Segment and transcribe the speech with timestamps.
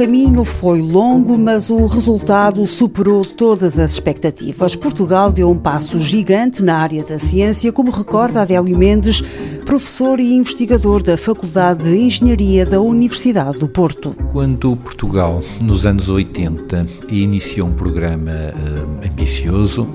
[0.00, 4.74] caminho foi longo, mas o resultado superou todas as expectativas.
[4.74, 9.20] Portugal deu um passo gigante na área da ciência, como recorda Adélio Mendes,
[9.66, 14.16] professor e investigador da Faculdade de Engenharia da Universidade do Porto.
[14.32, 19.86] Quando Portugal, nos anos 80, iniciou um programa uh, ambicioso,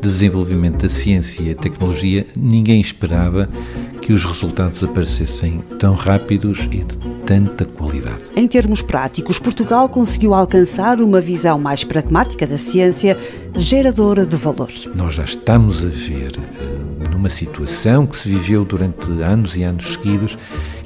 [0.00, 3.48] de desenvolvimento da ciência e tecnologia, ninguém esperava
[4.08, 6.96] que os resultados aparecessem tão rápidos e de
[7.26, 8.24] tanta qualidade.
[8.34, 13.18] Em termos práticos, Portugal conseguiu alcançar uma visão mais pragmática da ciência,
[13.54, 14.70] geradora de valor.
[14.94, 16.32] Nós já estamos a ver,
[17.18, 20.38] numa situação que se viveu durante anos e anos seguidos,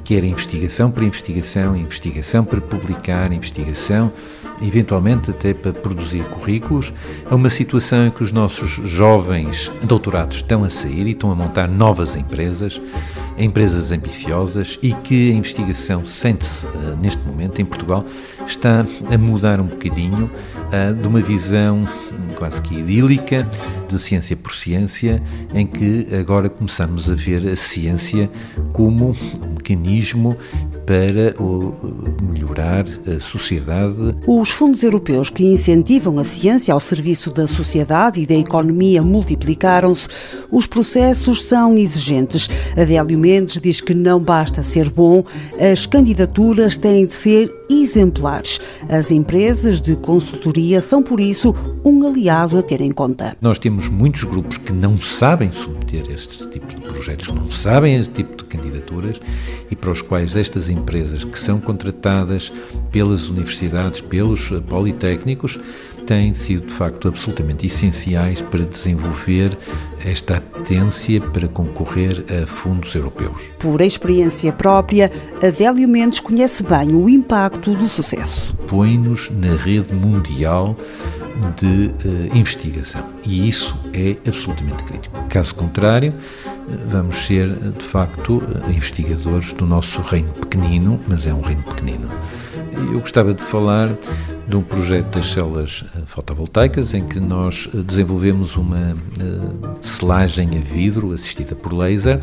[0.03, 4.11] que era investigação para investigação, investigação para publicar, investigação
[4.61, 6.93] eventualmente até para produzir currículos,
[7.29, 11.35] a uma situação em que os nossos jovens doutorados estão a sair e estão a
[11.35, 12.81] montar novas empresas,
[13.37, 18.05] empresas ambiciosas e que a investigação sente-se uh, neste momento em Portugal
[18.45, 20.29] está a mudar um bocadinho
[20.67, 21.85] uh, de uma visão
[22.37, 23.49] quase que idílica
[23.87, 25.21] de ciência por ciência,
[25.53, 28.29] em que agora começamos a ver a ciência
[28.71, 30.35] como um mecanismo
[30.85, 31.35] para
[32.21, 34.15] melhorar a sociedade.
[34.27, 40.07] Os fundos europeus que incentivam a ciência ao serviço da sociedade e da economia multiplicaram-se.
[40.51, 42.49] Os processos são exigentes.
[42.71, 45.23] Adélio Mendes diz que não basta ser bom,
[45.59, 48.59] as candidaturas têm de ser exemplares.
[48.89, 53.35] As empresas de consultoria são, por isso, um aliado a ter em conta.
[53.41, 58.13] Nós temos muitos grupos que não sabem submeter estes tipos de projetos, não sabem este
[58.13, 59.19] tipo de candidaturas
[59.69, 62.51] e para os quais estas empresas que são contratadas
[62.91, 65.59] pelas universidades, pelos politécnicos,
[66.03, 69.57] têm sido de facto absolutamente essenciais para desenvolver
[70.05, 73.41] esta atência para concorrer a fundos europeus.
[73.59, 78.53] Por experiência própria, Adélio Mendes conhece bem o impacto do sucesso.
[78.67, 80.75] Põe-nos na rede mundial
[81.57, 85.17] de uh, investigação e isso é absolutamente crítico.
[85.29, 86.13] Caso contrário,
[86.89, 92.09] vamos ser de facto investigadores do nosso reino pequenino, mas é um reino pequenino.
[92.91, 93.95] Eu gostava de falar
[94.47, 100.49] de um projeto das células eh, fotovoltaicas em que nós eh, desenvolvemos uma eh, selagem
[100.57, 102.19] a vidro assistida por laser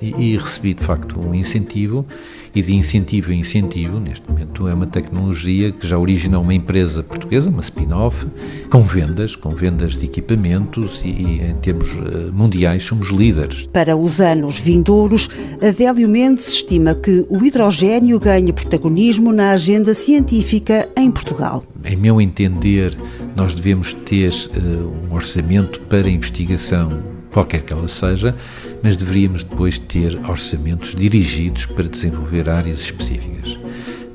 [0.00, 2.06] e, e recebi de facto um incentivo
[2.54, 7.02] e de incentivo em incentivo, neste momento é uma tecnologia que já originou uma empresa
[7.02, 8.26] portuguesa, uma spin-off,
[8.70, 13.68] com vendas, com vendas de equipamentos e, e, em termos eh, mundiais somos líderes.
[13.72, 15.28] Para os anos vindouros,
[15.62, 21.62] Adélio Mendes estima que o hidrogênio ganha protagonismo na agenda científica em Portugal.
[21.84, 22.96] Em meu entender,
[23.36, 28.34] nós devemos ter uh, um orçamento para investigação qualquer que ela seja,
[28.82, 33.58] mas deveríamos depois ter orçamentos dirigidos para desenvolver áreas específicas.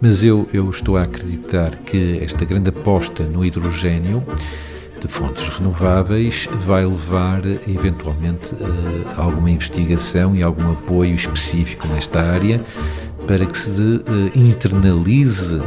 [0.02, 4.24] Mas eu, eu estou a acreditar que esta grande aposta no hidrogênio
[5.00, 8.54] de fontes renováveis vai levar eventualmente
[9.18, 12.62] a alguma investigação e algum apoio específico nesta área
[13.28, 15.62] para que se eh, internalize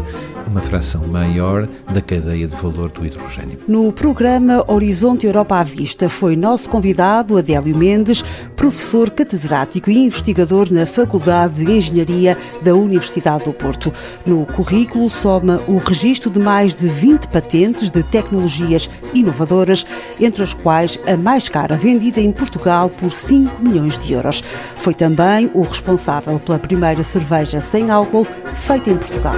[0.47, 3.59] uma fração maior da cadeia de valor do hidrogênio.
[3.67, 8.23] No programa Horizonte Europa à Vista foi nosso convidado Adélio Mendes,
[8.55, 13.93] professor catedrático e investigador na Faculdade de Engenharia da Universidade do Porto.
[14.25, 19.87] No currículo soma o registro de mais de 20 patentes de tecnologias inovadoras,
[20.21, 24.43] entre as quais a mais cara vendida em Portugal por 5 milhões de euros.
[24.79, 29.37] Foi também o responsável pela primeira cerveja sem álcool feita em Portugal.